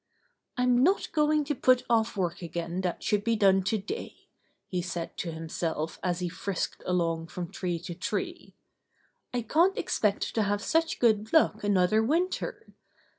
"I'm 0.57 0.81
not 0.81 1.11
going 1.11 1.43
to 1.43 1.53
put 1.53 1.83
off 1.87 2.17
work 2.17 2.41
again 2.41 2.81
that 2.81 3.03
should 3.03 3.23
be 3.23 3.35
done 3.35 3.61
today," 3.61 4.15
he 4.67 4.81
said 4.81 5.15
to 5.17 5.31
himself 5.31 5.99
as 6.01 6.21
he 6.21 6.27
frisked 6.27 6.81
along 6.87 7.27
from 7.27 7.51
tree 7.51 7.77
to 7.81 7.93
tree. 7.93 8.55
"I 9.31 9.43
can't 9.43 9.77
expect 9.77 10.33
to 10.33 10.41
have 10.41 10.63
such 10.63 10.97
good 10.97 11.31
luck 11.33 11.63
another 11.63 12.01
winter. 12.01 12.65